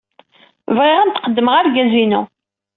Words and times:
Bɣiɣ 0.75 0.97
ad 0.99 1.05
am-d-qeddmeɣ 1.07 1.55
argaz-inu. 1.55 2.21